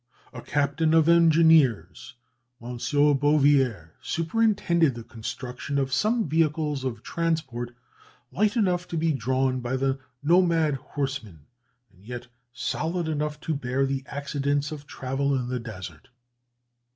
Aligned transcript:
A 0.33 0.41
captain 0.41 0.95
of 0.95 1.07
engineers, 1.07 2.15
M. 2.59 2.79
Bouvier, 3.17 3.93
superintended 4.01 4.95
the 4.95 5.03
construction 5.03 5.77
of 5.77 5.93
some 5.93 6.27
vehicles 6.27 6.83
of 6.83 7.03
transport, 7.03 7.75
light 8.31 8.55
enough 8.55 8.87
to 8.87 8.97
be 8.97 9.11
drawn 9.11 9.59
by 9.59 9.77
the 9.77 9.99
nomad 10.23 10.73
horsemen, 10.73 11.45
and 11.93 12.03
yet 12.03 12.25
solid 12.51 13.07
enough 13.07 13.39
to 13.41 13.53
bear 13.53 13.85
the 13.85 14.03
accidents 14.07 14.71
of 14.71 14.87
travel 14.87 15.35
in 15.35 15.49
the 15.49 15.59
desert. 15.59 16.07